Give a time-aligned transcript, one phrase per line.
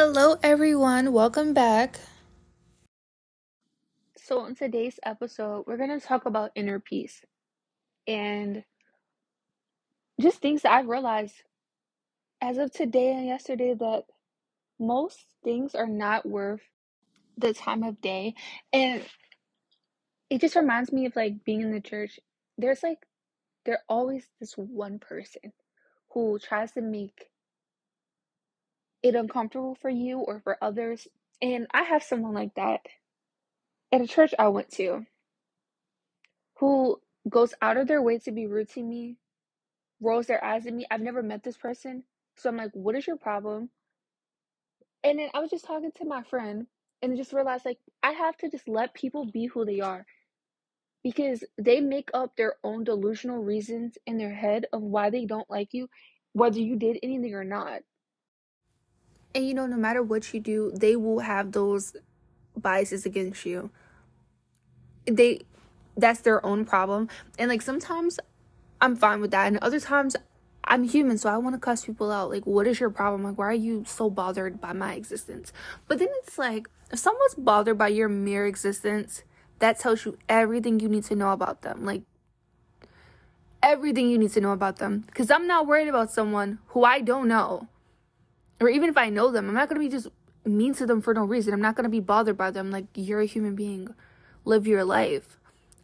[0.00, 1.12] Hello, everyone.
[1.12, 1.98] Welcome back.
[4.16, 7.20] So, in today's episode, we're going to talk about inner peace
[8.06, 8.62] and
[10.20, 11.34] just things that I've realized
[12.40, 14.04] as of today and yesterday that
[14.78, 16.62] most things are not worth
[17.36, 18.36] the time of day.
[18.72, 19.02] And
[20.30, 22.20] it just reminds me of like being in the church.
[22.56, 23.04] There's like,
[23.66, 25.52] there always this one person
[26.10, 27.30] who tries to make
[29.02, 31.08] it uncomfortable for you or for others.
[31.40, 32.80] And I have someone like that
[33.92, 35.06] at a church I went to
[36.58, 39.16] who goes out of their way to be rude to me,
[40.00, 40.86] rolls their eyes at me.
[40.90, 42.04] I've never met this person.
[42.36, 43.70] So I'm like, what is your problem?
[45.04, 46.66] And then I was just talking to my friend
[47.02, 50.04] and just realized like I have to just let people be who they are.
[51.04, 55.48] Because they make up their own delusional reasons in their head of why they don't
[55.48, 55.88] like you,
[56.32, 57.82] whether you did anything or not.
[59.34, 61.96] And you know, no matter what you do, they will have those
[62.56, 63.70] biases against you.
[65.06, 65.42] They
[65.96, 67.08] that's their own problem.
[67.38, 68.18] And like sometimes
[68.80, 69.46] I'm fine with that.
[69.46, 70.16] And other times
[70.64, 72.30] I'm human, so I want to cuss people out.
[72.30, 73.24] Like, what is your problem?
[73.24, 75.52] Like, why are you so bothered by my existence?
[75.88, 79.24] But then it's like, if someone's bothered by your mere existence,
[79.60, 81.86] that tells you everything you need to know about them.
[81.86, 82.02] Like,
[83.62, 85.04] everything you need to know about them.
[85.06, 87.68] Because I'm not worried about someone who I don't know.
[88.60, 90.08] Or even if I know them, I'm not going to be just
[90.44, 91.52] mean to them for no reason.
[91.52, 92.70] I'm not going to be bothered by them.
[92.70, 93.94] Like, you're a human being.
[94.44, 95.38] Live your life.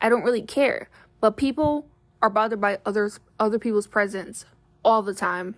[0.00, 0.88] I don't really care.
[1.20, 1.86] But people
[2.22, 4.44] are bothered by others other people's presence
[4.84, 5.56] all the time.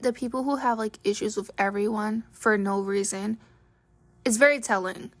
[0.00, 3.38] The people who have like issues with everyone for no reason
[4.24, 5.12] is very telling.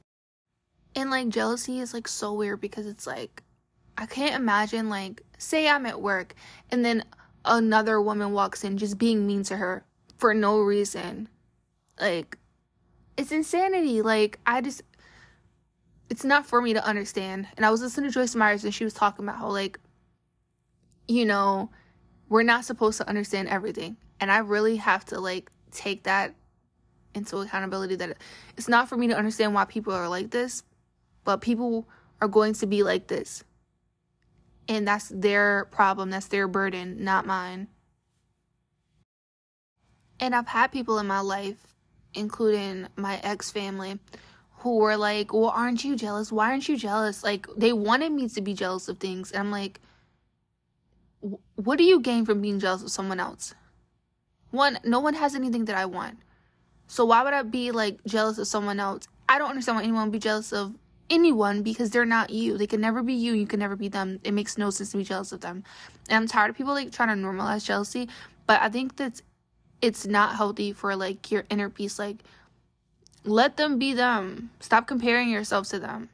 [0.94, 3.42] And like jealousy is like so weird because it's like
[3.96, 6.34] I can't imagine like say I'm at work
[6.70, 7.04] and then
[7.44, 9.84] another woman walks in just being mean to her
[10.18, 11.28] for no reason.
[12.00, 12.38] Like
[13.16, 14.02] it's insanity.
[14.02, 14.82] Like I just
[16.08, 17.46] it's not for me to understand.
[17.56, 19.78] And I was listening to Joyce Myers and she was talking about how like
[21.08, 21.70] you know,
[22.28, 23.96] we're not supposed to understand everything.
[24.20, 26.34] And I really have to like take that
[27.14, 28.16] into accountability that
[28.56, 30.62] it's not for me to understand why people are like this,
[31.24, 31.88] but people
[32.20, 33.42] are going to be like this.
[34.70, 37.66] And that's their problem, that's their burden, not mine.
[40.20, 41.74] And I've had people in my life,
[42.14, 43.98] including my ex family,
[44.58, 46.30] who were like, Well, aren't you jealous?
[46.30, 47.24] Why aren't you jealous?
[47.24, 49.32] Like, they wanted me to be jealous of things.
[49.32, 49.80] And I'm like,
[51.56, 53.54] What do you gain from being jealous of someone else?
[54.52, 56.18] One, no one has anything that I want.
[56.86, 59.08] So why would I be like jealous of someone else?
[59.28, 60.76] I don't understand why anyone would be jealous of
[61.10, 62.56] anyone because they're not you.
[62.56, 63.32] They can never be you.
[63.34, 64.20] You can never be them.
[64.24, 65.64] It makes no sense to be jealous of them.
[66.08, 68.08] And I'm tired of people like trying to normalize jealousy.
[68.46, 69.20] But I think that
[69.82, 71.98] it's not healthy for like your inner peace.
[71.98, 72.18] Like
[73.24, 74.50] let them be them.
[74.60, 76.08] Stop comparing yourself to them.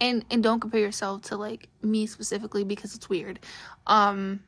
[0.00, 3.40] And and don't compare yourself to like me specifically because it's weird.
[3.86, 4.44] Um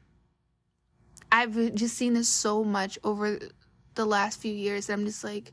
[1.33, 3.39] I've just seen this so much over
[3.97, 5.53] the last few years I'm just like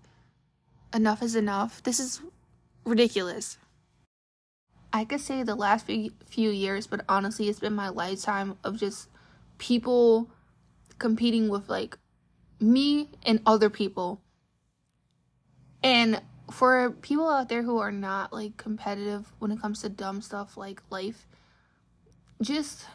[0.93, 1.81] enough is enough.
[1.83, 2.21] This is
[2.85, 3.57] ridiculous.
[4.93, 8.77] I could say the last few few years, but honestly, it's been my lifetime of
[8.77, 9.09] just
[9.57, 10.29] people
[10.99, 11.97] competing with like
[12.59, 14.21] me and other people
[15.83, 20.21] and for people out there who are not like competitive when it comes to dumb
[20.21, 21.27] stuff like life,
[22.41, 22.85] just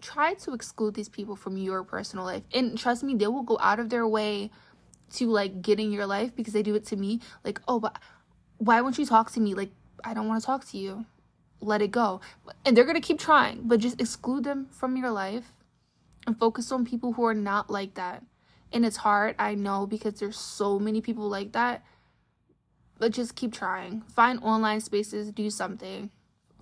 [0.00, 2.42] try to exclude these people from your personal life.
[2.54, 4.50] And trust me, they will go out of their way
[5.14, 7.20] to like get in your life because they do it to me.
[7.44, 7.98] Like, oh, but
[8.58, 9.54] why won't you talk to me?
[9.54, 9.70] Like,
[10.04, 11.04] I don't want to talk to you.
[11.62, 12.20] Let it go.
[12.66, 15.52] And they're going to keep trying, but just exclude them from your life
[16.26, 18.22] and focus on people who are not like that.
[18.72, 21.82] And it's hard, I know, because there's so many people like that
[23.02, 24.02] but just keep trying.
[24.02, 26.08] Find online spaces, do something.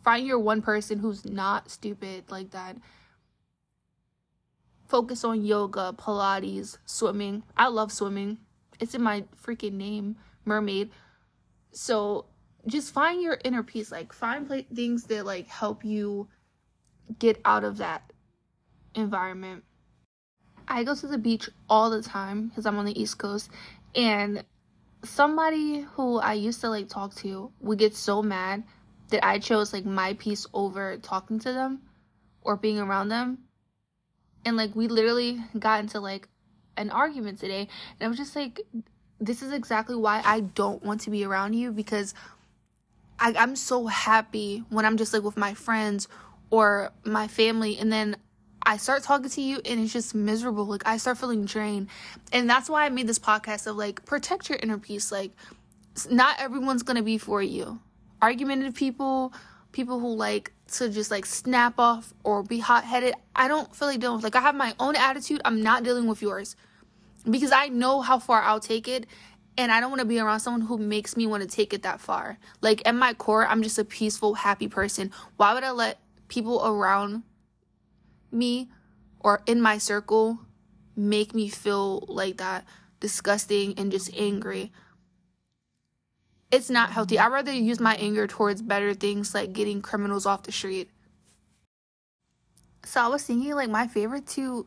[0.03, 2.78] Find your one person who's not stupid like that.
[4.88, 7.43] Focus on yoga, Pilates, swimming.
[7.58, 8.38] I love swimming.
[8.81, 10.88] It's in my freaking name, mermaid.
[11.73, 12.25] So
[12.66, 13.90] just find your inner peace.
[13.90, 16.28] Like find play- things that like help you
[17.18, 18.12] get out of that
[18.94, 19.64] environment.
[20.68, 23.50] I go to the beach all the time because I'm on the East Coast
[23.94, 24.44] and
[25.02, 28.62] somebody who I used to like talk to would get so mad
[29.08, 31.82] that I chose like my peace over talking to them
[32.42, 33.38] or being around them.
[34.44, 36.28] And like we literally got into like
[36.76, 37.68] an argument today.
[37.98, 38.60] And I was just like,
[39.20, 42.14] this is exactly why I don't want to be around you because
[43.20, 46.08] I, I'm so happy when I'm just like with my friends
[46.49, 48.17] or my family and then
[48.62, 50.67] I start talking to you and it's just miserable.
[50.67, 51.88] Like I start feeling drained.
[52.32, 55.12] And that's why I made this podcast of like protect your inner peace.
[55.12, 55.32] Like
[56.11, 57.81] not everyone's going to be for you.
[58.22, 59.32] Argumentative people,
[59.72, 64.00] people who like to just like snap off or be hot-headed, I don't feel like
[64.00, 64.25] dealing with.
[64.25, 65.40] Like I have my own attitude.
[65.44, 66.56] I'm not dealing with yours.
[67.28, 69.06] Because I know how far I'll take it
[69.56, 71.82] and I don't want to be around someone who makes me want to take it
[71.82, 72.38] that far.
[72.61, 75.11] Like at my core, I'm just a peaceful, happy person.
[75.37, 75.99] Why would I let
[76.29, 77.23] people around
[78.32, 78.69] me
[79.20, 80.38] or in my circle
[80.97, 82.64] make me feel like that
[83.00, 84.73] disgusting and just angry.
[86.50, 87.19] It's not healthy.
[87.19, 90.91] I'd rather use my anger towards better things like getting criminals off the street.
[92.85, 94.67] So I was thinking like my favorite two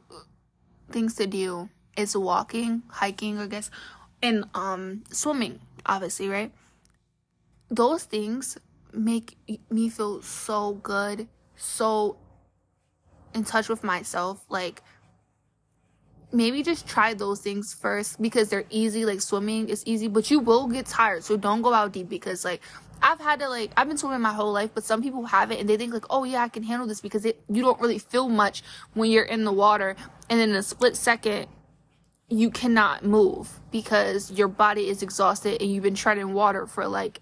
[0.90, 3.70] things to do is walking, hiking, I guess,
[4.24, 6.52] and um swimming, obviously, right?
[7.70, 8.58] Those things
[8.92, 9.38] make
[9.70, 12.18] me feel so good, so
[13.34, 14.82] in touch with myself like
[16.32, 20.40] maybe just try those things first because they're easy like swimming is easy but you
[20.40, 22.62] will get tired so don't go out deep because like
[23.02, 25.70] i've had to like i've been swimming my whole life but some people haven't and
[25.70, 28.30] they think like oh yeah i can handle this because it you don't really feel
[28.30, 29.96] much when you're in the water
[30.30, 31.48] and in a split second
[32.30, 37.20] you cannot move because your body is exhausted and you've been treading water for like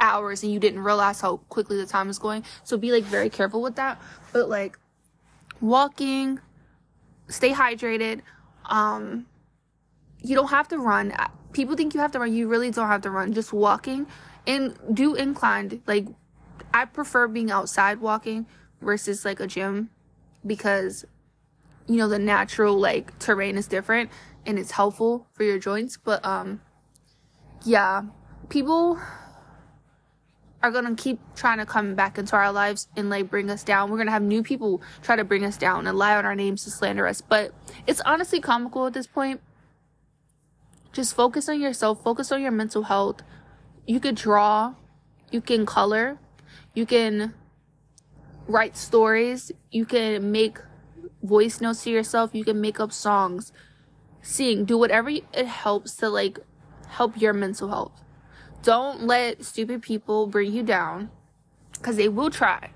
[0.00, 3.30] hours and you didn't realize how quickly the time is going so be like very
[3.30, 4.00] careful with that
[4.32, 4.78] but like
[5.64, 6.40] walking,
[7.28, 8.20] stay hydrated.
[8.66, 9.26] Um,
[10.22, 11.14] you don't have to run.
[11.52, 12.32] People think you have to run.
[12.32, 13.32] You really don't have to run.
[13.32, 14.06] Just walking
[14.46, 15.80] and do inclined.
[15.86, 16.06] Like,
[16.72, 18.46] I prefer being outside walking
[18.80, 19.90] versus like a gym
[20.46, 21.04] because,
[21.86, 24.10] you know, the natural like terrain is different
[24.46, 25.96] and it's helpful for your joints.
[25.96, 26.60] But, um,
[27.64, 28.02] yeah,
[28.48, 28.98] people
[30.62, 33.90] are gonna keep trying to come back into our lives and like bring us down.
[33.90, 36.64] We're gonna have new people try to bring us down and lie on our names
[36.64, 37.20] to slander us.
[37.20, 37.52] But
[37.86, 39.42] it's honestly comical at this point.
[40.92, 43.20] Just focus on yourself, focus on your mental health.
[43.86, 44.74] You could draw,
[45.30, 46.18] you can color,
[46.72, 47.34] you can
[48.46, 50.58] write stories, you can make
[51.22, 53.52] voice notes to yourself, you can make up songs,
[54.24, 56.38] sing, do whatever it helps to like
[56.88, 57.92] help your mental health.
[58.62, 61.10] Don't let stupid people bring you down
[61.74, 62.70] because they will try.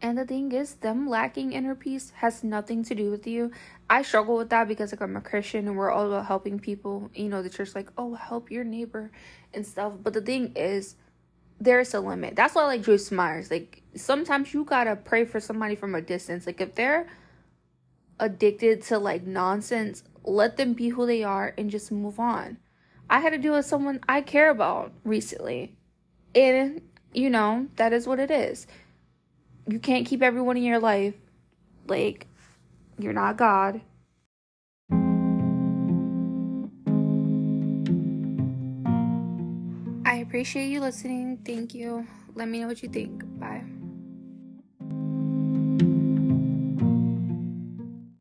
[0.00, 3.50] And the thing is, them lacking inner peace has nothing to do with you.
[3.90, 7.10] I struggle with that because like I'm a Christian and we're all about helping people.
[7.14, 9.10] You know, the church like, oh, help your neighbor
[9.52, 9.94] and stuff.
[10.02, 10.94] But the thing is,
[11.60, 12.36] there's a limit.
[12.36, 13.50] That's why I like Joyce Myers.
[13.50, 16.46] Like sometimes you gotta pray for somebody from a distance.
[16.46, 17.08] Like if they're
[18.20, 22.58] addicted to like nonsense, let them be who they are and just move on.
[23.10, 25.76] I had to deal with someone I care about recently.
[26.34, 26.82] And,
[27.12, 28.66] you know, that is what it is.
[29.66, 31.14] You can't keep everyone in your life.
[31.86, 32.26] Like,
[32.98, 33.80] you're not God.
[40.04, 41.38] I appreciate you listening.
[41.44, 42.06] Thank you.
[42.34, 43.22] Let me know what you think.
[43.38, 43.64] Bye.